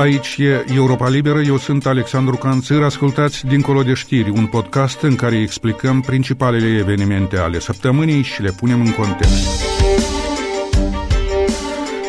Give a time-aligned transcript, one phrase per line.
[0.00, 5.14] Aici e Europa Liberă, eu sunt Alexandru Canțăr, ascultați Dincolo de știri, un podcast în
[5.14, 9.62] care explicăm principalele evenimente ale săptămânii și le punem în context.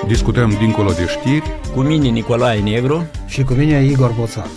[0.07, 4.47] Discutăm Dincolo de știri cu mine Nicolae Negru și cu mine Igor Boțan.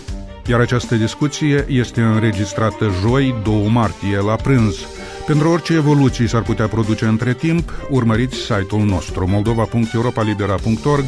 [0.47, 4.85] Iar această discuție este înregistrată joi 2 martie la prânz.
[5.25, 11.03] Pentru orice evoluții s-ar putea produce între timp, urmăriți site-ul nostru moldova.europalibera.org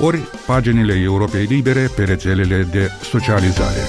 [0.00, 3.88] ori paginile Europei Libere pe rețelele de socializare.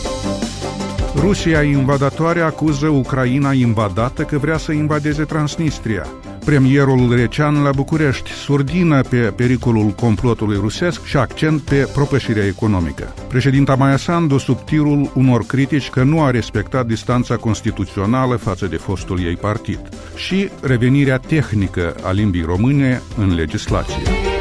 [1.16, 6.08] Rusia invadatoare acuză Ucraina invadată că vrea să invadeze Transnistria.
[6.46, 13.14] Premierul Recean la București surdină pe pericolul complotului rusesc și accent pe propășirea economică.
[13.28, 18.76] Președinta Maia Sandu sub tirul unor critici că nu a respectat distanța constituțională față de
[18.76, 19.80] fostul ei partid
[20.16, 24.41] și revenirea tehnică a limbii române în legislație.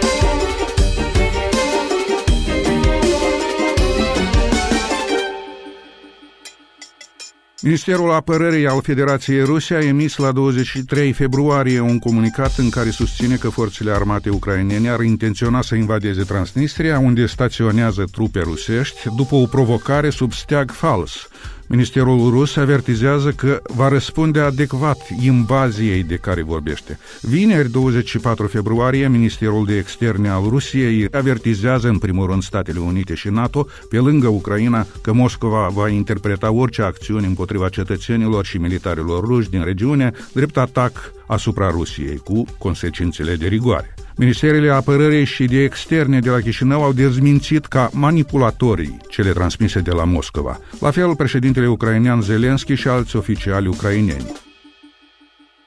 [7.63, 13.37] Ministerul Apărării al Federației Rusia a emis la 23 februarie un comunicat în care susține
[13.37, 19.47] că forțele armate ucrainene ar intenționa să invadeze Transnistria, unde staționează trupe rusești, după o
[19.47, 21.29] provocare sub steag fals,
[21.73, 26.99] Ministerul rus avertizează că va răspunde adecvat invaziei de care vorbește.
[27.21, 33.29] Vineri, 24 februarie, Ministerul de Externe al Rusiei avertizează în primul rând Statele Unite și
[33.29, 39.51] NATO, pe lângă Ucraina, că Moscova va interpreta orice acțiuni împotriva cetățenilor și militarilor ruși
[39.51, 43.95] din regiune drept atac asupra Rusiei, cu consecințele de rigoare.
[44.21, 49.91] Ministerele Apărării și de Externe de la Chișinău au dezmințit ca manipulatorii cele transmise de
[49.91, 50.59] la Moscova.
[50.81, 54.33] La fel, președintele ucrainean Zelenski și alți oficiali ucraineni.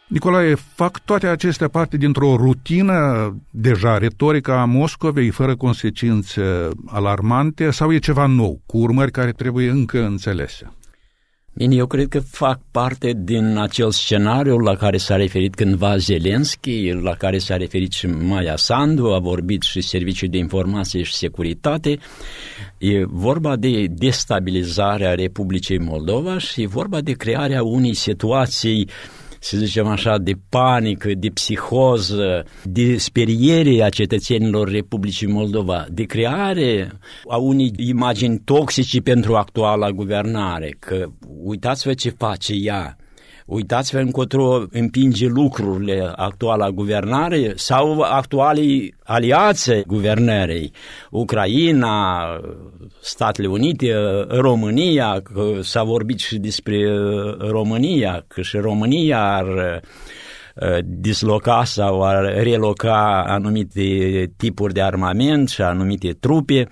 [0.07, 7.93] Nicolae, fac toate acestea parte dintr-o rutină deja retorică a Moscovei, fără consecințe alarmante, sau
[7.93, 10.73] e ceva nou, cu urmări care trebuie încă înțelese?
[11.55, 16.91] Bine, eu cred că fac parte din acel scenariu la care s-a referit cândva Zelenski,
[16.91, 21.97] la care s-a referit și Maia Sandu, a vorbit și Serviciul de Informație și Securitate.
[22.77, 29.57] E vorba de destabilizarea Republicii Moldova și e vorba de crearea unei situații uh, să
[29.57, 36.91] zicem așa, de panică, de psihoză, de speriere a cetățenilor Republicii Moldova, de creare
[37.29, 41.05] a unei imagini toxice pentru actuala guvernare, că
[41.43, 42.97] uitați-vă ce face ea,
[43.45, 50.71] Uitați-vă încotro împinge lucrurile actuala guvernare sau actualii aliațe guvernării,
[51.11, 52.25] Ucraina,
[53.01, 53.93] Statele Unite,
[54.27, 56.77] România, că s-a vorbit și despre
[57.37, 63.83] România, că și România ar uh, disloca sau ar reloca anumite
[64.37, 66.69] tipuri de armament și anumite trupe.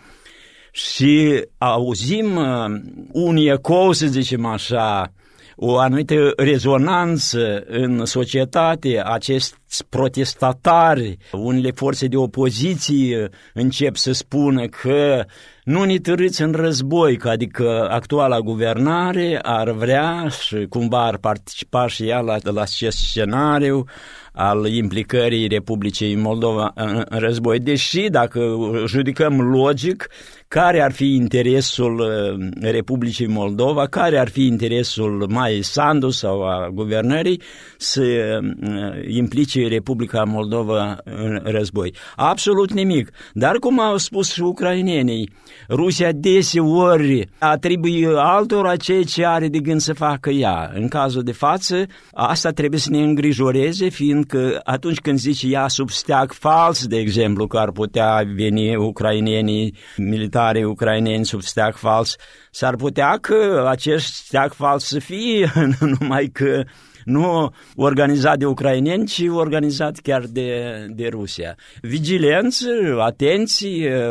[0.71, 2.65] Și auzim uh,
[3.11, 5.13] un ecou, să zicem așa,
[5.63, 9.55] o anumită rezonanță în societate, acești
[9.89, 15.25] protestatari, unele forțe de opoziție încep să spună că
[15.63, 21.87] nu ne târâți în război, că adică actuala guvernare ar vrea și cumva ar participa
[21.87, 23.85] și ea la, la acest scenariu
[24.33, 27.59] al implicării Republicii Moldova în, în război.
[27.59, 30.07] Deși, dacă judicăm logic,
[30.53, 36.69] care ar fi interesul uh, Republicii Moldova, care ar fi interesul mai Sandu sau a
[36.73, 37.41] guvernării
[37.77, 38.01] să
[38.41, 41.93] uh, implice Republica Moldova în război.
[42.15, 43.09] Absolut nimic.
[43.33, 45.29] Dar cum au spus și ucrainenii,
[45.69, 50.71] Rusia deseori atribuie altora ceea ce are de gând să facă ea.
[50.73, 55.89] În cazul de față, asta trebuie să ne îngrijoreze, fiindcă atunci când zice ea sub
[55.89, 62.15] steag fals, de exemplu, că ar putea veni ucrainenii militari militare ucraineni sub steag fals,
[62.51, 65.51] s-ar putea că acest steag fals să fie
[65.99, 66.63] numai că
[67.05, 71.55] nu organizat de ucraineni, ci organizat chiar de, de Rusia.
[71.81, 72.67] Vigilență,
[72.99, 74.01] atenție,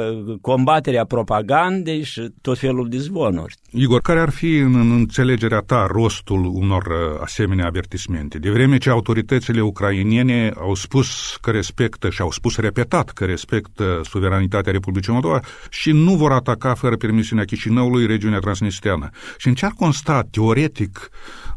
[0.40, 3.54] combaterea propagandei și tot felul de zvonuri.
[3.72, 8.38] Igor, care ar fi în, în înțelegerea ta rostul unor uh, asemenea avertismente?
[8.38, 14.00] De vreme ce autoritățile ucrainene au spus că respectă și au spus repetat că respectă
[14.04, 19.10] suveranitatea Republicii Moldova și nu vor ataca fără permisiunea Chișinăului regiunea transnistriană.
[19.38, 21.08] Și în ce ar consta teoretic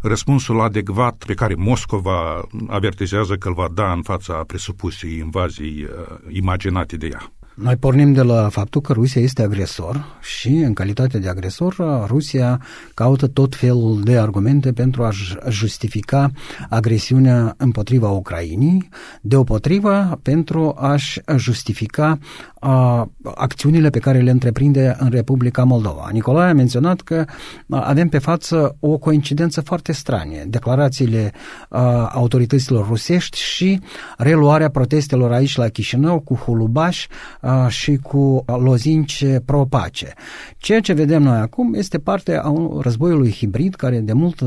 [0.01, 6.18] răspunsul adecvat pe care Moscova avertizează că îl va da în fața presupusei invazii uh,
[6.30, 7.31] imaginate de ea.
[7.56, 11.76] Noi pornim de la faptul că Rusia este agresor și, în calitate de agresor,
[12.08, 12.62] Rusia
[12.94, 15.10] caută tot felul de argumente pentru a
[15.50, 16.32] justifica
[16.70, 18.90] agresiunea împotriva Ucrainei,
[19.22, 22.18] deopotrivă pentru a-și justifica
[22.60, 26.10] a, acțiunile pe care le întreprinde în Republica Moldova.
[26.12, 27.26] Nicolae a menționat că
[27.70, 30.46] avem pe față o coincidență foarte stranie.
[30.48, 31.32] Declarațiile
[31.70, 33.80] a, autorităților rusești și
[34.18, 37.08] reluarea protestelor aici la Chișinău cu hulubaș
[37.42, 40.13] a, și cu lozinci pro-pace.
[40.57, 44.44] Ceea ce vedem noi acum este parte a un războiului hibrid care de mult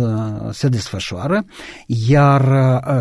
[0.51, 1.45] se desfășoară,
[1.87, 2.43] iar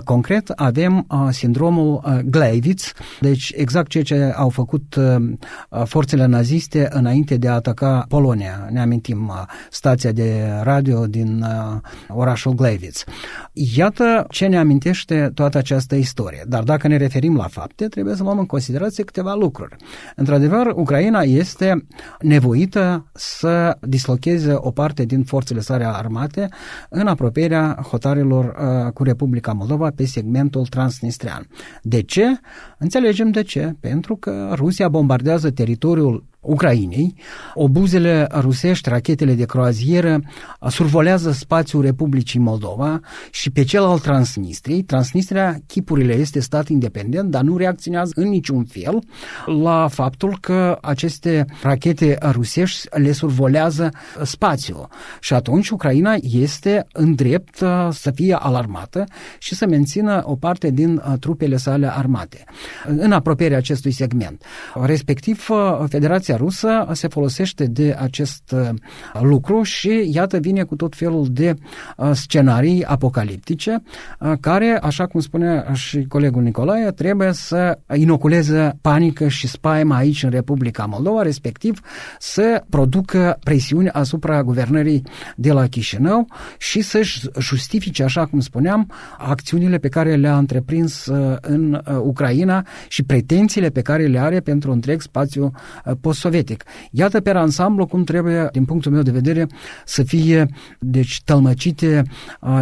[0.03, 4.99] concret avem sindromul Gleiwitz, deci exact ceea ce au făcut
[5.69, 8.67] Uh, forțele naziste înainte de a ataca Polonia.
[8.71, 13.03] Ne amintim uh, stația de radio din uh, orașul Gleiwitz.
[13.53, 16.43] Iată ce ne amintește toată această istorie.
[16.47, 19.75] Dar dacă ne referim la fapte, trebuie să luăm în considerație câteva lucruri.
[20.15, 21.85] Într-adevăr, Ucraina este
[22.21, 26.49] nevoită să dislocheze o parte din forțele sale armate
[26.89, 31.47] în apropierea hotarelor uh, cu Republica Moldova pe segmentul transnistrian.
[31.81, 32.25] De ce?
[32.77, 33.75] Înțelegem de ce.
[33.79, 37.15] Pentru că Rusia bombardează teritoriul Ucrainei,
[37.53, 40.19] obuzele rusești, rachetele de croazieră
[40.67, 42.99] survolează spațiul Republicii Moldova
[43.31, 44.83] și pe cel al Transnistriei.
[44.83, 48.99] Transnistria, chipurile, este stat independent, dar nu reacționează în niciun fel
[49.45, 53.89] la faptul că aceste rachete rusești le survolează
[54.23, 54.87] spațiul.
[55.19, 59.03] Și atunci Ucraina este în drept uh, să fie alarmată
[59.37, 62.43] și să mențină o parte din uh, trupele sale armate
[62.85, 64.43] în apropierea acestui segment.
[64.73, 68.69] Respectiv, uh, Federația Federația Rusă se folosește de acest uh,
[69.21, 71.53] lucru și iată vine cu tot felul de
[71.97, 73.81] uh, scenarii apocaliptice
[74.19, 80.23] uh, care, așa cum spune și colegul Nicolae, trebuie să inoculeze panică și spaimă aici
[80.23, 81.79] în Republica Moldova, respectiv
[82.19, 85.01] să producă presiuni asupra guvernării
[85.35, 86.27] de la Chișinău
[86.57, 91.05] și să-și justifice, așa cum spuneam, acțiunile pe care le-a întreprins
[91.41, 95.51] în Ucraina și pretențiile pe care le are pentru întreg spațiu
[96.01, 96.63] post sovietic.
[96.91, 99.47] Iată pe ansamblu cum trebuie, din punctul meu de vedere,
[99.85, 100.45] să fie
[100.79, 102.03] deci tălmăcite,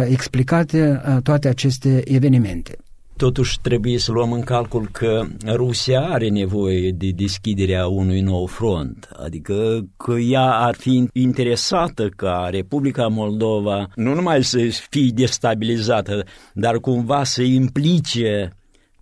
[0.08, 2.76] explicate toate aceste evenimente.
[3.16, 9.08] Totuși trebuie să luăm în calcul că Rusia are nevoie de deschiderea unui nou front,
[9.24, 14.58] adică că ea ar fi interesată ca Republica Moldova nu numai să
[14.90, 18.52] fie destabilizată, dar cumva să implice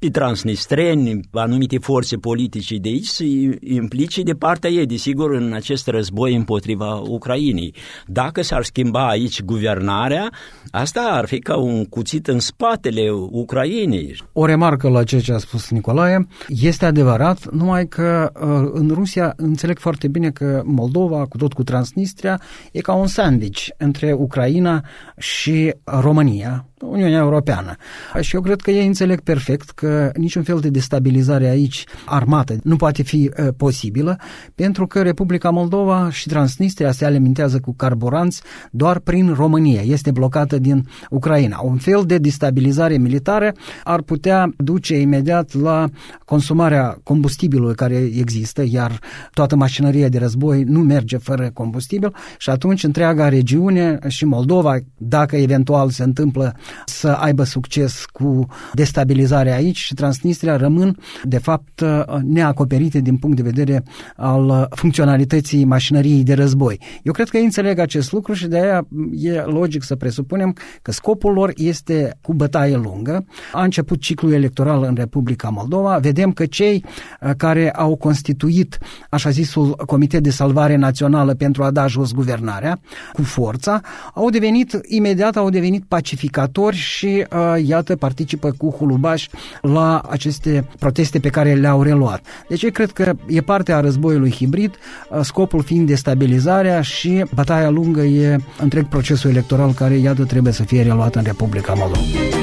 [0.03, 3.25] pe transnistreni, anumite forțe politice de aici să
[3.61, 7.75] implice de partea ei, desigur, în acest război împotriva Ucrainei.
[8.07, 10.31] Dacă s-ar schimba aici guvernarea,
[10.71, 14.17] asta ar fi ca un cuțit în spatele Ucrainei.
[14.33, 19.33] O remarcă la ceea ce a spus Nicolae, este adevărat, numai că uh, în Rusia
[19.37, 22.41] înțeleg foarte bine că Moldova, cu tot cu Transnistria,
[22.73, 24.85] e ca un sandwich între Ucraina
[25.17, 27.75] și România, Uniunea Europeană.
[28.21, 32.77] Și eu cred că ei înțeleg perfect că niciun fel de destabilizare aici armată nu
[32.77, 34.17] poate fi uh, posibilă,
[34.55, 39.81] pentru că Republica Moldova și Transnistria se alimentează cu carburanți doar prin România.
[39.81, 41.61] Este blocată din Ucraina.
[41.63, 43.53] Un fel de destabilizare militară
[43.85, 45.89] ar putea duce imediat la
[46.25, 48.99] consumarea combustibilului care există, iar
[49.33, 55.37] toată mașinăria de război nu merge fără combustibil și atunci întreaga regiune și Moldova, dacă
[55.37, 61.85] eventual se întâmplă să aibă succes cu destabilizarea aici și Transnistria rămân, de fapt,
[62.23, 63.83] neacoperite din punct de vedere
[64.17, 66.81] al funcționalității mașinăriei de război.
[67.03, 70.93] Eu cred că ei înțeleg acest lucru și de aia e logic să presupunem că
[70.93, 73.25] scopul lor este cu bătaie lungă.
[73.53, 75.99] A început ciclul electoral în Republica Moldova.
[75.99, 76.85] Vedem că cei
[77.21, 78.79] uh, care au constituit
[79.11, 82.81] așa zisul Comitet de Salvare Națională pentru a da jos guvernarea
[83.13, 83.81] cu forța,
[84.15, 89.29] au devenit imediat au devenit pacificatori agricultori și uh, iată participă cu hulubaș
[89.61, 92.21] la aceste proteste pe care le-au reluat.
[92.49, 94.75] Deci eu cred că e parte a războiului hibrid,
[95.11, 100.63] uh, scopul fiind destabilizarea și bataia lungă e întreg procesul electoral care iată trebuie să
[100.63, 102.42] fie reluat în Republica Moldova.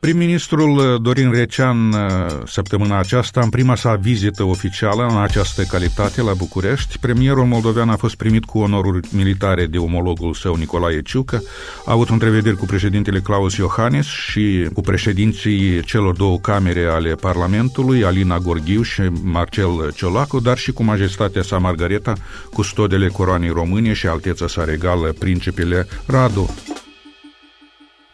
[0.00, 1.98] Prim-ministrul uh, Dorin Recean uh,
[2.46, 7.96] săptămâna aceasta, în prima sa vizită oficială în această calitate la București, premierul moldovean a
[7.96, 11.42] fost primit cu onoruri militare de omologul său Nicolae Ciucă,
[11.84, 18.04] a avut întrevederi cu președintele Claus Iohannis și cu președinții celor două camere ale Parlamentului,
[18.04, 22.12] Alina Gorghiu și Marcel Ciolacu, dar și cu majestatea sa Margareta,
[22.52, 26.54] custodele coroanei române și alteța sa regală, principele Radu.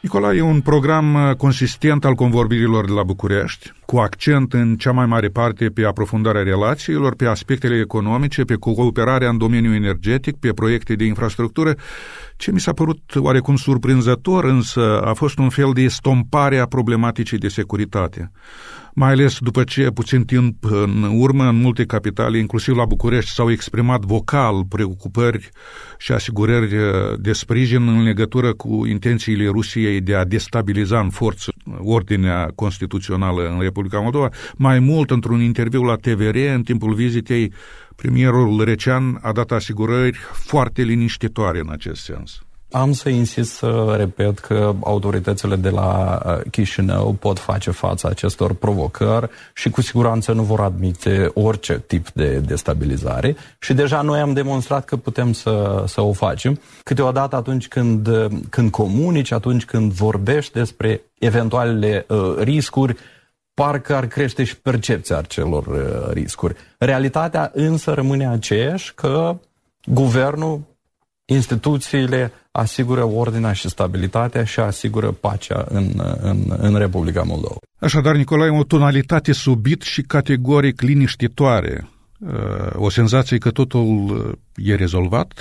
[0.07, 3.73] Nicolae, e un program uh, consistent al convorbirilor de la București?
[3.87, 9.29] Cu accent în cea mai mare parte pe aprofundarea relațiilor, pe aspectele economice, pe cooperarea
[9.29, 11.75] în domeniul energetic, pe proiecte de infrastructură.
[12.37, 17.39] Ce mi s-a părut oarecum surprinzător, însă, a fost un fel de stompare a problematicii
[17.39, 18.31] de securitate
[18.99, 23.51] mai ales după ce puțin timp în urmă, în multe capitale, inclusiv la București, s-au
[23.51, 25.49] exprimat vocal preocupări
[25.99, 26.77] și asigurări
[27.19, 33.61] de sprijin în legătură cu intențiile Rusiei de a destabiliza în forță ordinea constituțională în
[33.61, 34.29] Republica Moldova.
[34.57, 37.53] Mai mult, într-un interviu la TVR, în timpul vizitei,
[37.97, 42.41] premierul Recean a dat asigurări foarte liniștitoare în acest sens.
[42.71, 48.55] Am să insist să repet că autoritățile de la uh, Chișinău pot face față acestor
[48.55, 54.33] provocări și cu siguranță nu vor admite orice tip de destabilizare și deja noi am
[54.33, 56.61] demonstrat că putem să, să o facem.
[56.83, 58.09] Câteodată atunci când,
[58.51, 62.97] când comunici, atunci când vorbești despre eventualele uh, riscuri,
[63.57, 66.55] parcă ar crește și percepția acelor uh, riscuri.
[66.79, 69.39] Realitatea însă rămâne aceeași că
[69.85, 70.61] guvernul,
[71.25, 77.57] instituțiile asigură ordinea și stabilitatea și asigură pacea în, în, în Republica Moldova.
[77.79, 82.31] Așadar, Nicolae, o tonalitate subit și categoric liniștitoare, uh,
[82.75, 85.33] o senzație că totul uh, e rezolvat,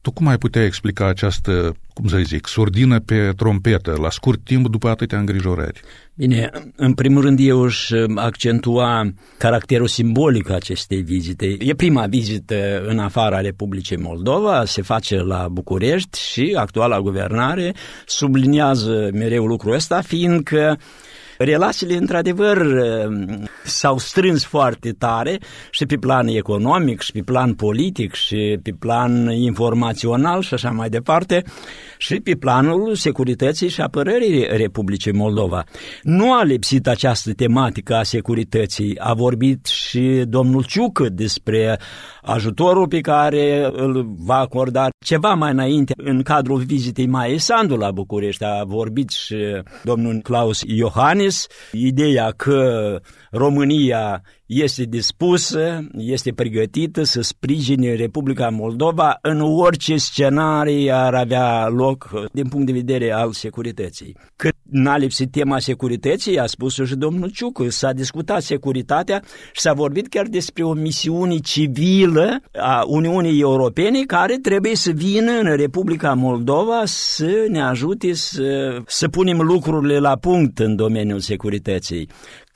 [0.00, 4.68] tu cum ai putea explica această, cum să zic, surdină pe trompetă la scurt timp
[4.68, 5.80] după atâtea îngrijorări?
[6.16, 11.56] Bine, în primul rând eu își accentua caracterul simbolic acestei vizite.
[11.58, 17.74] E prima vizită în afara Republicii Moldova, se face la București și actuala guvernare
[18.06, 20.78] subliniază mereu lucrul ăsta, fiindcă
[21.38, 22.66] Relațiile, într-adevăr,
[23.64, 25.38] s-au strâns foarte tare
[25.70, 30.88] și pe plan economic, și pe plan politic, și pe plan informațional și așa mai
[30.88, 31.42] departe,
[31.98, 35.64] și pe planul securității și apărării Republicii Moldova.
[36.02, 38.98] Nu a lipsit această tematică a securității.
[38.98, 41.78] A vorbit și domnul Ciucă despre
[42.22, 47.90] ajutorul pe care îl va acorda ceva mai înainte în cadrul vizitei Mai Sandu la
[47.90, 48.44] București.
[48.44, 49.36] A vorbit și
[49.82, 51.23] domnul Claus Iohannis,
[51.72, 53.00] ideea că
[53.30, 62.10] România este dispusă, este pregătită să sprijine Republica Moldova în orice scenarii ar avea loc
[62.32, 64.16] din punct de vedere al securității.
[64.36, 69.22] Cât n-a lipsit tema securității, a spus și domnul Ciucu, s-a discutat securitatea
[69.52, 75.30] și s-a vorbit chiar despre o misiune civilă a Uniunii Europene care trebuie să vină
[75.30, 82.08] în Republica Moldova să ne ajute să, să punem lucrurile la punct în domeniul securității.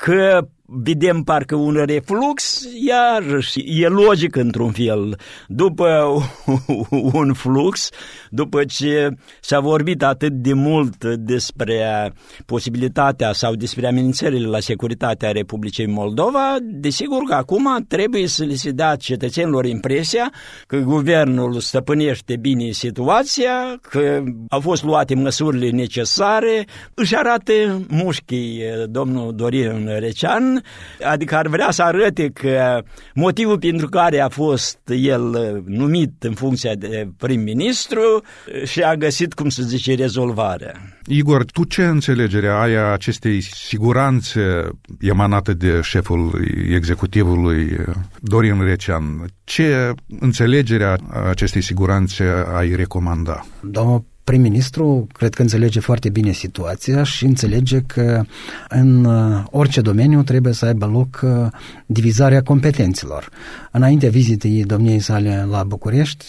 [0.05, 5.19] Că vedem parcă un reflux, iarăși e logic într-un fel.
[5.47, 6.15] După
[7.13, 7.91] un flux,
[8.31, 12.13] după ce s-a vorbit atât de mult despre
[12.47, 18.71] posibilitatea sau despre amenințările la securitatea Republicii Moldova, desigur că acum trebuie să le se
[18.71, 20.33] dea cetățenilor impresia
[20.67, 27.53] că guvernul stăpânește bine situația, că au fost luate măsurile necesare, își arată
[27.89, 30.63] mușchii domnul Dorin Recean,
[31.03, 32.83] adică ar vrea să arate că
[33.15, 38.18] motivul pentru care a fost el numit în funcția de prim-ministru
[38.65, 40.73] și a găsit, cum să zice, rezolvarea.
[41.07, 44.69] Igor, tu ce înțelegere ai a acestei siguranțe
[45.01, 46.45] emanate de șeful
[46.75, 47.79] executivului
[48.21, 49.25] Dorin Recean?
[49.45, 50.97] Ce înțelegere a
[51.29, 53.47] acestei siguranțe ai recomanda?
[53.61, 58.23] Domnul prim-ministru cred că înțelege foarte bine situația și înțelege că
[58.69, 61.47] în uh, orice domeniu trebuie să aibă loc uh,
[61.87, 63.29] divizarea competențelor.
[63.73, 66.25] Înainte vizitei domniei sale la București,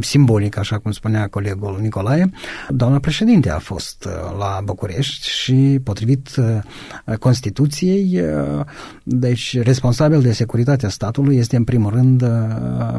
[0.00, 2.30] simbolic, așa cum spunea colegul Nicolae,
[2.68, 6.34] doamna președinte a fost uh, la București și, potrivit
[7.18, 8.20] Constituției,
[9.02, 12.24] deci responsabil de securitatea statului este în primul rând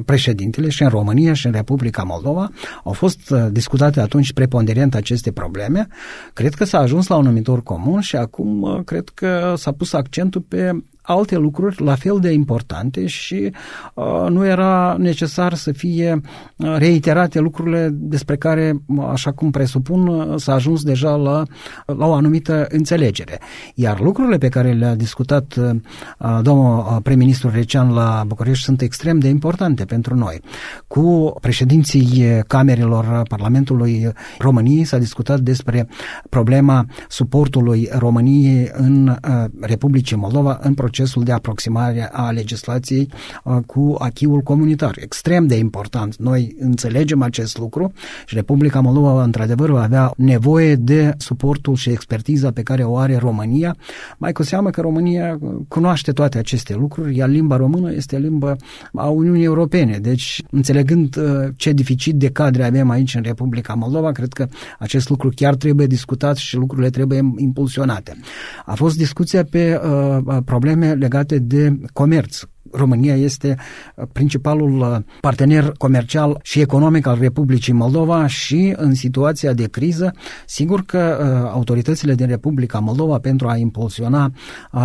[0.06, 2.52] președintele și în România și în Republica Moldova
[2.84, 5.88] au fost discutate atunci preponderent aceste probleme,
[6.34, 9.94] cred că s-a ajuns la un numitor comun și acum uh, cred că s-a pus
[9.94, 13.52] accentul pe alte lucruri la fel de importante și
[13.94, 16.22] uh, nu era necesar să fie
[16.56, 18.82] uh, reiterate lucrurile despre care,
[19.12, 21.44] așa cum presupun, uh, s-a ajuns deja la,
[21.86, 23.40] la o anumită înțelegere.
[23.76, 29.20] Iar lucrurile pe care le-a discutat uh, domnul uh, prim-ministru Recean la București sunt extrem
[29.20, 30.40] de importante pentru noi.
[30.88, 35.88] Cu președinții camerelor Parlamentului României s-a discutat despre
[36.30, 39.18] problema suportului României în uh,
[39.62, 43.10] Republicii Moldova în procesul procesul de aproximare a legislației
[43.44, 44.96] uh, cu achiul comunitar.
[45.00, 46.16] Extrem de important.
[46.16, 47.92] Noi înțelegem acest lucru
[48.26, 53.18] și Republica Moldova, într-adevăr, va avea nevoie de suportul și expertiza pe care o are
[53.18, 53.76] România,
[54.18, 58.56] mai cu seamă că România cunoaște toate aceste lucruri, iar limba română este limba
[58.94, 59.98] a Uniunii Europene.
[59.98, 61.24] Deci, înțelegând uh,
[61.56, 64.48] ce deficit de cadre avem aici în Republica Moldova, cred că
[64.80, 68.18] acest lucru chiar trebuie discutat și lucrurile trebuie impulsionate.
[68.66, 73.58] A fost discuția pe uh, probleme legate de comerț, România este
[73.96, 80.14] uh, principalul uh, partener comercial și economic al Republicii Moldova și în situația de criză,
[80.46, 84.32] sigur că uh, autoritățile din Republica Moldova pentru a impulsiona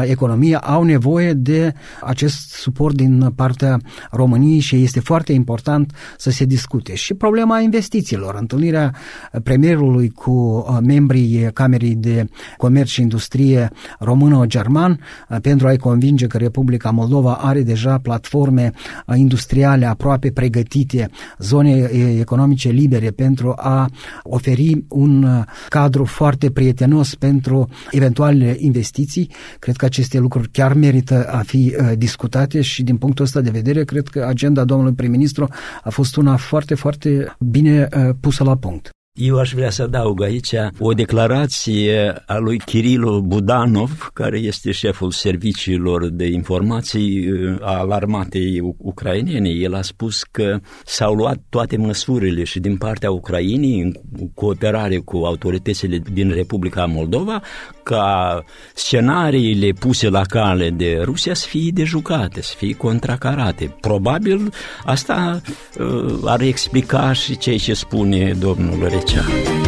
[0.02, 6.44] economia au nevoie de acest suport din partea României și este foarte important să se
[6.44, 6.94] discute.
[6.94, 8.94] Și problema investițiilor, întâlnirea
[9.42, 15.00] premierului cu membrii Camerei de Comerț și Industrie română-german
[15.42, 18.72] pentru a-i convinge că Republica Moldova are deja deja platforme
[19.14, 23.88] industriale aproape pregătite, zone economice libere pentru a
[24.22, 29.30] oferi un cadru foarte prietenos pentru eventuale investiții.
[29.58, 33.84] Cred că aceste lucruri chiar merită a fi discutate și din punctul ăsta de vedere
[33.84, 35.48] cred că agenda domnului prim-ministru
[35.82, 37.88] a fost una foarte, foarte bine
[38.20, 38.90] pusă la punct.
[39.12, 45.11] Eu aș vrea să adaug aici o declarație a lui Kirilo Budanov, care este șeful
[45.11, 49.49] serviciilor de informații uh, al armatei ucrainene.
[49.49, 53.93] El a spus că s-au luat toate măsurile și din partea Ucrainei, în
[54.35, 57.43] cooperare cu autoritățile din Republica Moldova,
[57.83, 63.76] ca scenariile puse la cale de Rusia să fie dejucate, să fie contracarate.
[63.81, 64.52] Probabil
[64.85, 65.40] asta
[65.79, 69.60] uh, ar explica și ceea ce spune domnul 그.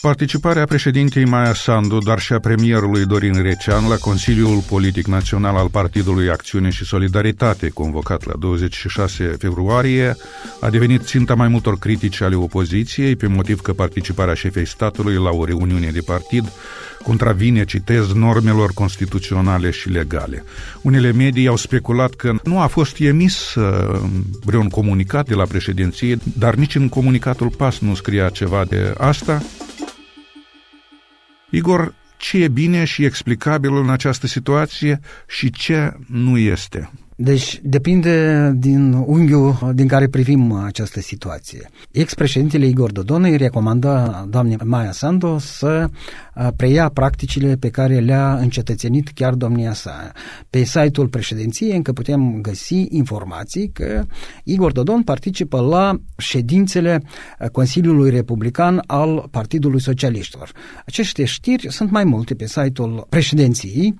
[0.00, 5.68] Participarea președintei Maia Sandu, dar și a premierului Dorin Recean la Consiliul Politic Național al
[5.68, 10.16] Partidului Acțiune și Solidaritate, convocat la 26 februarie,
[10.60, 15.30] a devenit ținta mai multor critici ale opoziției, pe motiv că participarea șefei statului la
[15.30, 16.52] o reuniune de partid
[17.06, 20.44] contravine, citez, normelor constituționale și legale.
[20.82, 24.00] Unele medii au speculat că nu a fost emis uh,
[24.44, 29.42] vreun comunicat de la președinție, dar nici în comunicatul PAS nu scria ceva de asta.
[31.50, 36.90] Igor, ce e bine și explicabil în această situație și ce nu este?
[37.16, 41.70] Deci depinde din unghiul din care privim această situație.
[41.90, 45.88] Ex-președintele Igor Dodon îi recomanda doamnei Maia Sandu să
[46.56, 50.12] preia practicile pe care le-a încetățenit chiar domnia sa.
[50.50, 54.04] Pe site-ul președinției încă putem găsi informații că
[54.44, 57.02] Igor Dodon participă la ședințele
[57.52, 60.50] Consiliului Republican al Partidului Socialiștilor.
[60.86, 63.94] Aceste știri sunt mai multe pe site-ul președinției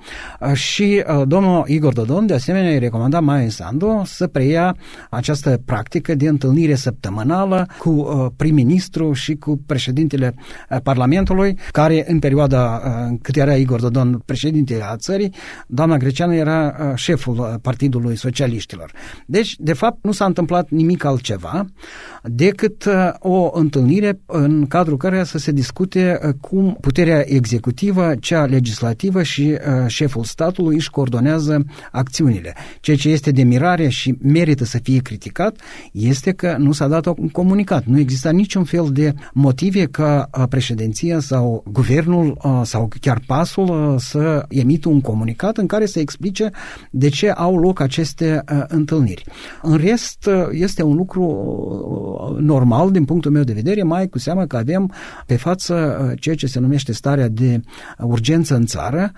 [0.55, 4.77] și domnul Igor Dodon de asemenea îi recomanda recomanda Maia Sandu să preia
[5.11, 12.19] această practică de întâlnire săptămânală cu uh, prim-ministru și cu președintele uh, Parlamentului, care în
[12.27, 15.35] perioada uh, cât era Igor Dodon președinte a țării,
[15.67, 18.93] doamna Greceană era șeful Partidului Socialiștilor.
[19.27, 21.65] Deci, de fapt, nu s-a întâmplat nimic altceva
[22.23, 29.57] decât o întâlnire în cadrul căreia să se discute cum puterea executivă, cea legislativă și
[29.87, 32.55] șeful statului își coordonează acțiunile.
[32.81, 35.61] Ceea Ceea ce este de mirare și merită să fie criticat
[35.93, 37.85] este că nu s-a dat un comunicat.
[37.85, 42.16] Nu exista niciun fel de motive ca președinția sau guvernul
[42.63, 46.51] sau chiar pasul să emită un comunicat în care să explice
[46.91, 49.25] de ce au loc aceste întâlniri.
[49.63, 51.23] În rest, este un lucru
[52.41, 54.93] normal din punctul meu de vedere, mai cu seamă că avem
[55.27, 57.61] pe față ceea ce se numește starea de
[57.99, 59.13] urgență în țară,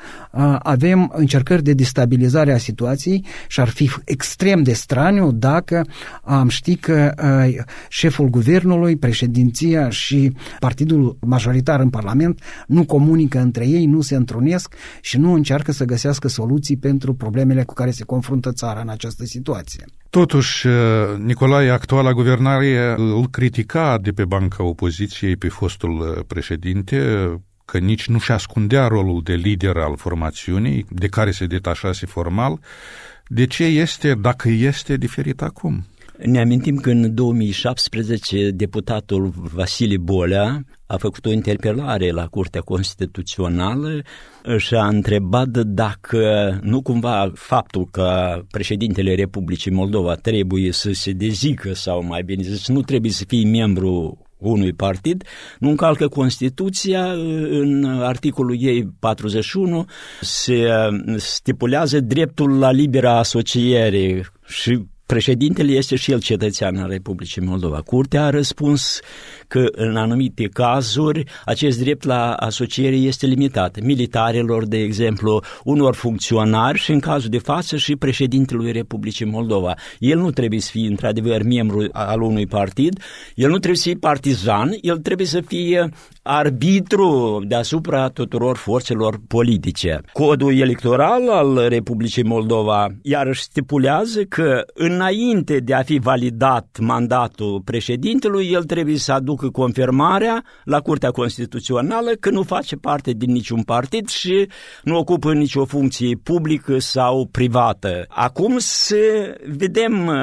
[0.59, 5.87] avem încercări de destabilizare a situației și ar ar fi extrem de straniu dacă
[6.23, 13.67] am ști că uh, șeful guvernului, președinția și partidul majoritar în Parlament nu comunică între
[13.67, 18.05] ei, nu se întrunesc și nu încearcă să găsească soluții pentru problemele cu care se
[18.05, 19.85] confruntă țara în această situație.
[20.11, 20.75] Totuși, uh,
[21.19, 26.99] Nicolae, actuala guvernare îl critica de pe banca opoziției pe fostul uh, președinte,
[27.65, 32.61] că nici nu și ascundea rolul de lider al formațiunii, de care se detașase formal,
[33.27, 35.87] de ce este, dacă este, diferit acum?
[36.25, 44.03] Ne amintim că în 2017 deputatul Vasile Bolea a făcut o interpelare la Curtea Constituțională
[44.57, 51.75] și a întrebat dacă nu cumva faptul că președintele Republicii Moldova trebuie să se dezică
[51.75, 55.25] sau mai bine zis nu trebuie să fie membru unui partid,
[55.59, 57.13] nu încalcă Constituția,
[57.51, 59.85] în articolul ei 41
[60.21, 60.69] se
[61.17, 67.81] stipulează dreptul la libera asociere și Președintele este și el cetățean al Republicii Moldova.
[67.81, 69.01] Curtea a răspuns
[69.49, 73.81] că în anumite cazuri acest drept la asociere este limitat.
[73.81, 79.75] Militarilor, de exemplu, unor funcționari și în cazul de față și președintelui Republicii Moldova.
[79.99, 83.03] El nu trebuie să fie într-adevăr membru al unui partid,
[83.35, 85.89] el nu trebuie să fie partizan, el trebuie să fie
[86.23, 90.01] arbitru deasupra tuturor forțelor politice.
[90.13, 98.51] Codul electoral al Republicii Moldova iarăși stipulează că înainte de a fi validat mandatul președintelui,
[98.53, 104.09] el trebuie să aducă confirmarea la Curtea Constituțională că nu face parte din niciun partid
[104.09, 104.49] și
[104.83, 108.05] nu ocupă nicio funcție publică sau privată.
[108.09, 108.97] Acum să
[109.57, 110.15] vedem uh,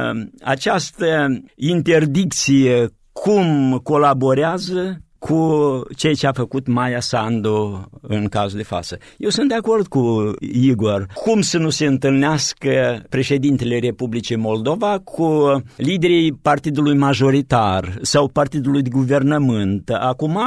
[0.41, 8.97] această interdicție cum colaborează cu ceea ce a făcut Maia Sandu în cazul de față.
[9.17, 11.05] Eu sunt de acord cu Igor.
[11.13, 18.89] Cum să nu se întâlnească președintele Republicii Moldova cu liderii partidului majoritar sau partidului de
[18.89, 19.89] guvernământ?
[19.89, 20.39] Acum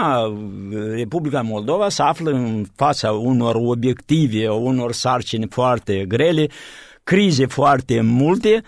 [0.95, 6.47] Republica Moldova se află în fața unor obiective, unor sarcini foarte grele,
[7.05, 8.63] crize foarte multe,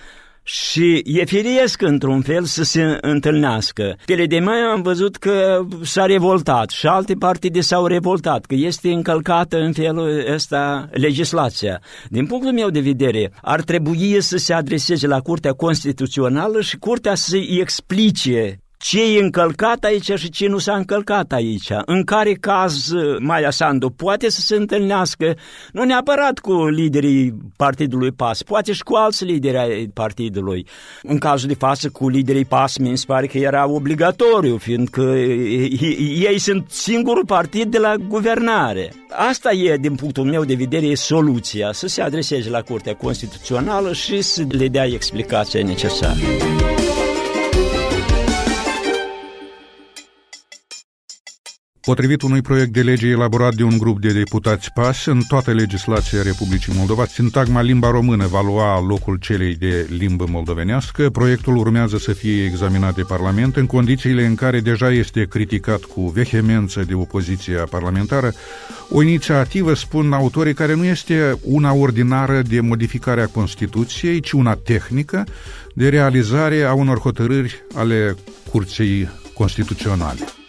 [0.51, 3.97] și e firesc într-un fel să se întâlnească.
[4.05, 8.93] Tele de mai am văzut că s-a revoltat și alte partide s-au revoltat, că este
[8.93, 11.81] încălcată în felul ăsta legislația.
[12.09, 17.15] Din punctul meu de vedere, ar trebui să se adreseze la Curtea Constituțională și Curtea
[17.15, 21.69] să-i explice ce e încălcat aici și ce nu s-a încălcat aici.
[21.85, 25.37] În care caz Maia Sandu poate să se întâlnească,
[25.73, 30.67] nu neapărat cu liderii Partidului PAS, poate și cu alți lideri ai partidului.
[31.03, 36.39] În cazul de față cu liderii PAS mi se pare că era obligatoriu, fiindcă ei
[36.39, 38.93] sunt singurul partid de la guvernare.
[39.11, 44.21] Asta e, din punctul meu de vedere, soluția, să se adreseze la Curtea Constituțională și
[44.21, 46.19] să le dea explicația necesară.
[51.91, 56.23] Potrivit unui proiect de lege elaborat de un grup de deputați PAS, în toată legislația
[56.23, 61.11] Republicii Moldova, sintagma limba română va lua locul celei de limbă moldovenească.
[61.11, 66.01] Proiectul urmează să fie examinat de Parlament în condițiile în care deja este criticat cu
[66.01, 68.33] vehemență de opoziția parlamentară.
[68.91, 74.55] O inițiativă, spun autorii, care nu este una ordinară de modificare a Constituției, ci una
[74.55, 75.25] tehnică
[75.75, 78.17] de realizare a unor hotărâri ale
[78.51, 80.40] Curții Constituționale.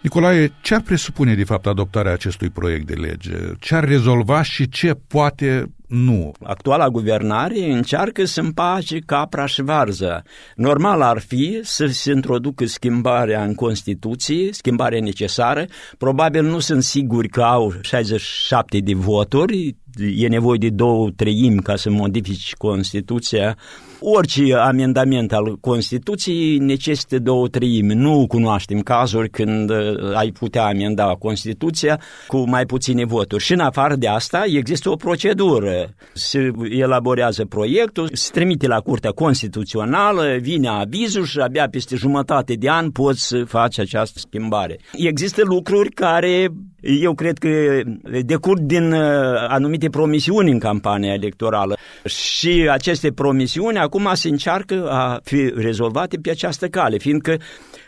[0.00, 3.36] Nicolae, ce ar presupune de fapt adoptarea acestui proiect de lege?
[3.58, 6.32] Ce ar rezolva și ce poate nu.
[6.42, 10.22] Actuala guvernare încearcă să împace capra și varză.
[10.54, 15.66] Normal ar fi să se introducă schimbarea în Constituție, schimbarea necesară.
[15.98, 19.76] Probabil nu sunt siguri că au 67 de voturi,
[20.16, 23.56] e nevoie de două treimi ca să modifici Constituția.
[24.02, 27.94] Orice amendament al Constituției necesită două treimi.
[27.94, 29.76] Nu cunoaștem cazuri când uh,
[30.14, 33.42] ai putea amenda Constituția cu mai puține voturi.
[33.42, 35.94] Și în afară de asta există o procedură.
[36.12, 42.70] Se elaborează proiectul, se trimite la Curtea Constituțională, vine avizul și abia peste jumătate de
[42.70, 44.78] an poți să faci această schimbare.
[44.92, 46.48] Există lucruri care
[46.80, 47.80] eu cred că
[48.24, 49.00] decurg din uh,
[49.48, 51.76] anumite promisiuni în campania electorală.
[52.04, 57.36] Și aceste promisiuni acum se încearcă a fi rezolvate pe această cale, fiindcă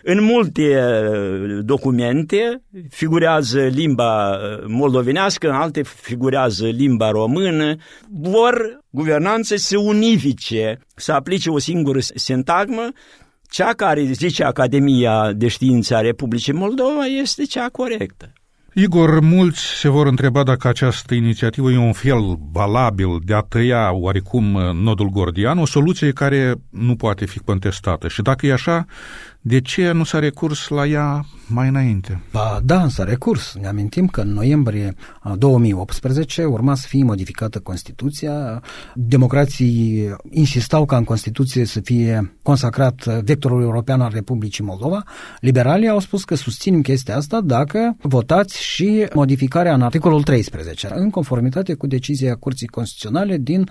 [0.02, 7.76] în multe uh, documente figurează limba uh, moldovenească, în alte figurează limba română,
[8.10, 12.88] vor guvernanțe să unifice, să aplice o singură sintagmă.
[13.50, 18.32] Cea care, zice Academia de Științe a Republicii Moldova, este cea corectă.
[18.74, 23.92] Igor, mulți se vor întreba dacă această inițiativă e un fel valabil de a tăia
[23.92, 24.44] oarecum
[24.82, 28.08] nodul gordian, o soluție care nu poate fi contestată.
[28.08, 28.86] Și dacă e așa,
[29.44, 32.22] de ce nu s-a recurs la ea mai înainte?
[32.32, 33.54] Ba, da, s-a recurs.
[33.60, 34.94] Ne amintim că în noiembrie
[35.34, 38.62] 2018 urma să fie modificată Constituția.
[38.94, 45.02] Democrații insistau ca în Constituție să fie consacrat vectorul european al Republicii Moldova.
[45.40, 51.10] Liberalii au spus că susținem chestia asta dacă votați și modificarea în articolul 13, în
[51.10, 53.68] conformitate cu decizia Curții Constituționale din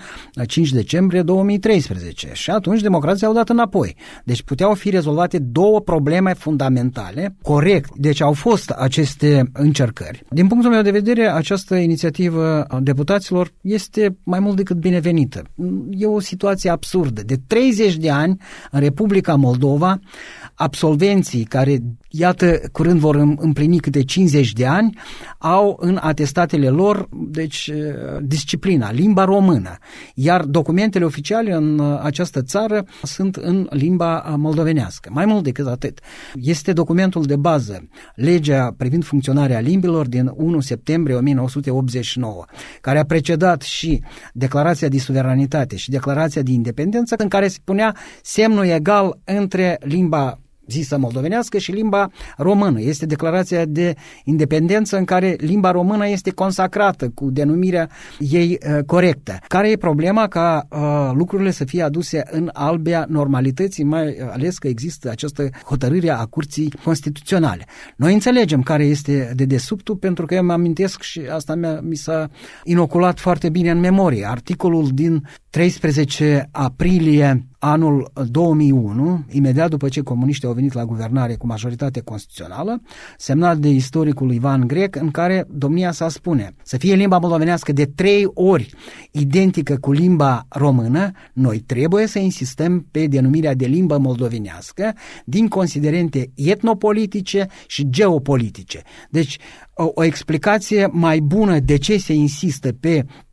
[0.47, 2.29] 5 decembrie 2013.
[2.33, 3.95] Și atunci democrații au dat înapoi.
[4.23, 7.95] Deci puteau fi rezolvate două probleme fundamentale, corect.
[7.95, 10.23] Deci au fost aceste încercări.
[10.29, 15.43] Din punctul meu de vedere, această inițiativă a deputaților este mai mult decât binevenită.
[15.89, 17.21] E o situație absurdă.
[17.25, 18.37] De 30 de ani,
[18.71, 19.99] în Republica Moldova,
[20.53, 21.77] absolvenții care,
[22.11, 24.97] iată, curând vor împlini câte 50 de ani,
[25.37, 27.71] au în atestatele lor, deci,
[28.21, 29.77] disciplina, limba română.
[30.15, 35.09] Iar documentele oficiale în această țară sunt în limba moldovenească.
[35.13, 35.99] Mai mult decât atât.
[36.35, 42.45] Este documentul de bază, legea privind funcționarea limbilor din 1 septembrie 1989,
[42.81, 47.95] care a precedat și declarația de suveranitate și declarația de independență, în care se punea
[48.21, 50.39] semnul egal între limba
[50.71, 52.81] zisă moldovenească și limba română.
[52.81, 59.39] Este declarația de independență în care limba română este consacrată cu denumirea ei uh, corectă.
[59.47, 64.67] Care e problema ca uh, lucrurile să fie aduse în albea normalității, mai ales că
[64.67, 67.65] există această hotărâre a Curții Constituționale.
[67.95, 72.29] Noi înțelegem care este de desubtul pentru că eu mă amintesc și asta mi s-a
[72.63, 74.27] inoculat foarte bine în memorie.
[74.29, 81.47] Articolul din 13 aprilie anul 2001, imediat după ce comuniștii au venit la guvernare cu
[81.47, 82.81] majoritate constituțională,
[83.17, 87.85] semnat de istoricul Ivan Grec, în care domnia sa spune să fie limba moldovenească de
[87.85, 88.73] trei ori
[89.11, 94.93] identică cu limba română, noi trebuie să insistăm pe denumirea de limbă moldovenească
[95.25, 98.81] din considerente etnopolitice și geopolitice.
[99.09, 99.37] Deci,
[99.73, 103.29] o, o explicație mai bună de ce se insistă pe Uh,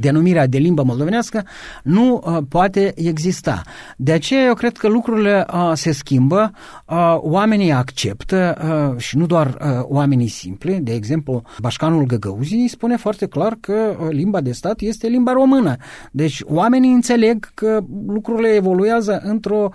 [0.00, 1.44] denumirea de limbă moldovenească
[1.82, 3.62] nu uh, poate exista.
[3.96, 6.50] De aceea eu cred că lucrurile uh, se schimbă,
[7.16, 8.58] oamenii acceptă
[8.96, 14.52] și nu doar oamenii simpli, de exemplu, Bașcanul Găgăuzii spune foarte clar că limba de
[14.52, 15.76] stat este limba română.
[16.10, 19.68] Deci oamenii înțeleg că lucrurile evoluează într-o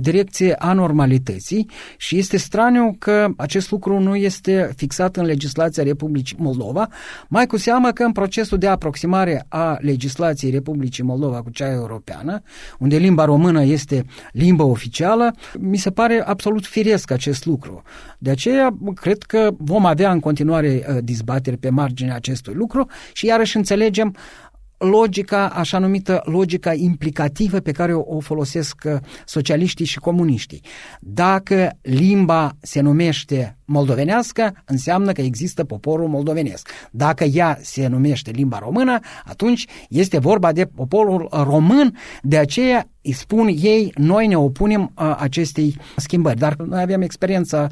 [0.00, 6.36] direcție a normalității și este straniu că acest lucru nu este fixat în legislația Republicii
[6.40, 6.88] Moldova,
[7.28, 11.70] mai cu seamă că în procesul de aproximare aplicare a legislației Republicii Moldova cu cea
[11.70, 12.42] europeană,
[12.78, 17.82] unde limba română este limba oficială, mi se pare absolut firesc acest lucru.
[18.18, 23.26] De aceea, cred că vom avea în continuare uh, dizbateri pe marginea acestui lucru și
[23.26, 24.16] iarăși înțelegem
[24.78, 30.60] logica, așa numită logica implicativă pe care o, o folosesc uh, socialiștii și comuniștii.
[31.00, 36.68] Dacă limba se numește moldovenească, înseamnă că există poporul moldovenesc.
[36.90, 43.12] Dacă ea se numește limba română, atunci este vorba de poporul român, de aceea îi
[43.12, 46.38] spun ei, noi ne opunem a, acestei schimbări.
[46.38, 47.68] Dar noi avem experiența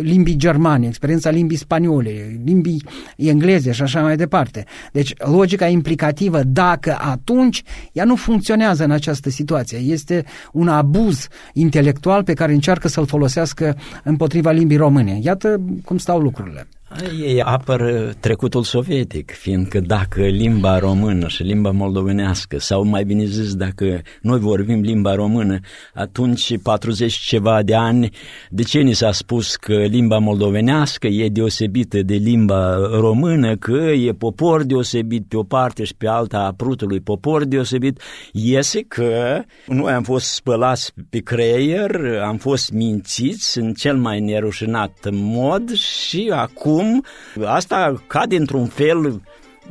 [0.00, 2.84] limbii germane, experiența limbii spaniole, limbii
[3.16, 4.64] engleze și așa mai departe.
[4.92, 9.78] Deci logica implicativă, dacă atunci, ea nu funcționează în această situație.
[9.78, 15.18] Este un abuz intelectual pe care încearcă să-l folosească împotriva limbii române.
[15.22, 16.66] Iată cum stau lucrurile.
[17.20, 23.54] Ei apără trecutul sovietic, fiindcă dacă limba română și limba moldovenească, sau mai bine zis,
[23.54, 25.58] dacă noi vorbim limba română,
[25.94, 28.10] atunci 40 ceva de ani,
[28.50, 34.12] de ce ni s-a spus că limba moldovenească e deosebită de limba română, că e
[34.12, 38.00] popor deosebit pe o parte și pe alta a prutului popor deosebit,
[38.32, 45.08] iese că noi am fost spălați pe creier, am fost mințiți în cel mai nerușinat
[45.10, 47.04] mod și acum acum
[47.46, 49.20] asta cade într-un fel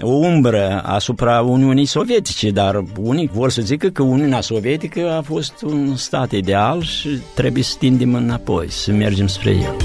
[0.01, 5.61] o umbră asupra Uniunii Sovietice, dar unii vor să zică că Uniunea Sovietică a fost
[5.61, 9.75] un stat ideal și trebuie să tindem înapoi, să mergem spre el.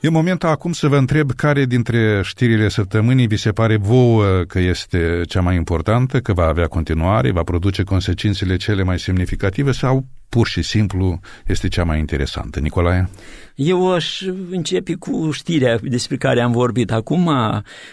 [0.00, 4.58] E momentul acum să vă întreb care dintre știrile săptămânii vi se pare vouă că
[4.58, 10.06] este cea mai importantă, că va avea continuare, va produce consecințele cele mai semnificative sau
[10.28, 12.60] pur și simplu este cea mai interesantă.
[12.60, 13.08] Nicolae?
[13.54, 17.30] Eu aș începe cu știrea despre care am vorbit acum,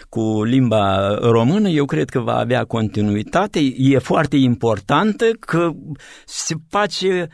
[0.08, 1.68] cu limba română.
[1.68, 3.60] Eu cred că va avea continuitate.
[3.76, 5.70] E foarte importantă că
[6.24, 7.28] se face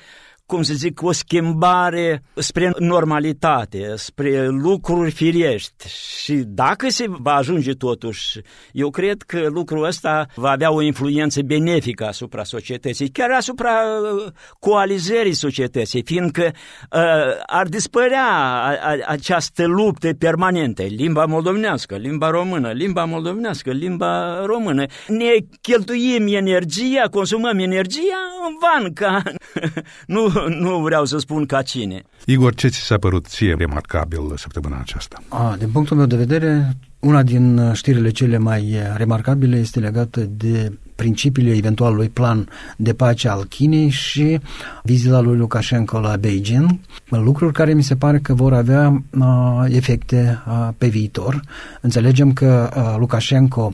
[0.50, 5.88] cum să zic, o schimbare spre normalitate, spre lucruri firești.
[6.22, 8.40] Și dacă se va ajunge totuși,
[8.72, 14.32] eu cred că lucrul ăsta va avea o influență benefică asupra societății, chiar asupra uh,
[14.58, 17.00] coalizării societății, fiindcă uh,
[17.46, 24.84] ar dispărea a, a, această luptă permanentă, limba moldovenească, limba română, limba moldovenească, limba română.
[25.08, 29.22] Ne cheltuim energia, consumăm energia în van, ca
[30.06, 32.02] nu nu vreau să spun ca cine.
[32.24, 35.22] Igor, ce ți s-a părut ție remarcabil săptămâna aceasta?
[35.28, 40.72] A, din punctul meu de vedere, una din știrile cele mai remarcabile este legată de
[41.00, 44.40] principiile eventualului plan de pace al Chinei și
[44.82, 50.42] vizita lui Lukashenko la Beijing, lucruri care mi se pare că vor avea uh, efecte
[50.46, 51.40] uh, pe viitor.
[51.80, 53.72] Înțelegem că uh, Lukashenko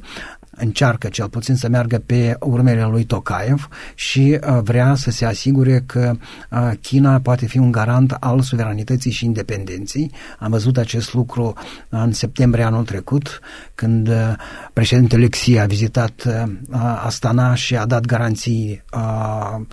[0.57, 5.83] încearcă cel puțin să meargă pe urmele lui Tokayev și uh, vrea să se asigure
[5.87, 6.13] că
[6.51, 10.11] uh, China poate fi un garant al suveranității și independenței.
[10.39, 11.53] Am văzut acest lucru
[11.89, 13.41] în septembrie anul trecut,
[13.75, 14.33] când uh,
[14.73, 16.45] președintele Xi a vizitat
[17.05, 18.85] Astana și a dat garanții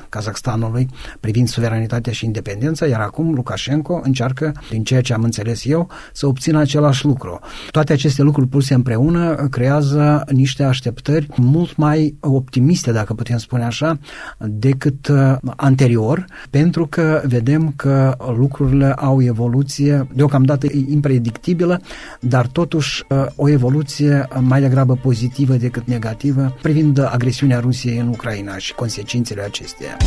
[0.09, 5.89] Kazakhstanului privind suveranitatea și independența, iar acum Lukashenko încearcă, din ceea ce am înțeles eu,
[6.13, 7.39] să obțină același lucru.
[7.71, 13.99] Toate aceste lucruri puse împreună creează niște așteptări mult mai optimiste, dacă putem spune așa,
[14.39, 21.81] decât uh, anterior, pentru că vedem că lucrurile au evoluție deocamdată impredictibilă,
[22.19, 28.57] dar totuși uh, o evoluție mai degrabă pozitivă decât negativă privind agresiunea Rusiei în Ucraina
[28.57, 29.97] și consecințele acesteia.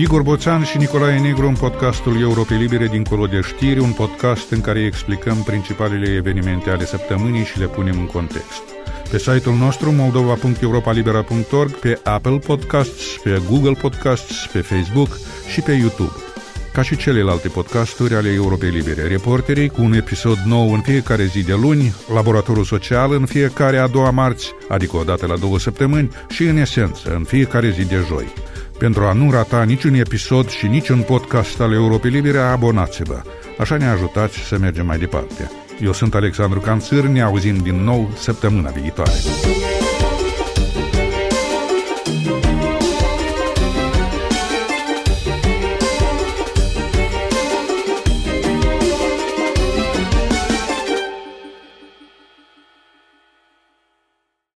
[0.00, 4.60] Igor Boțan și Nicolae Negru în podcastul Europei Libere dincolo de știri, un podcast în
[4.60, 8.62] care explicăm principalele evenimente ale săptămânii și le punem în context.
[9.10, 15.18] Pe site-ul nostru moldova.europalibera.org, pe Apple Podcasts, pe Google Podcasts, pe Facebook
[15.52, 16.12] și pe YouTube.
[16.72, 21.44] Ca și celelalte podcasturi ale Europei Libere, reporterii cu un episod nou în fiecare zi
[21.44, 26.10] de luni, laboratorul social în fiecare a doua marți, adică o dată la două săptămâni,
[26.28, 28.32] și în esență în fiecare zi de joi.
[28.78, 33.22] Pentru a nu rata niciun episod și niciun podcast al Europei Libere, abonați-vă.
[33.58, 35.50] Așa ne ajutați să mergem mai departe.
[35.80, 39.10] Eu sunt Alexandru Canțâr, ne auzim din nou săptămâna viitoare.